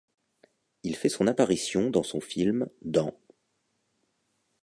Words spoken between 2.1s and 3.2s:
film dans'.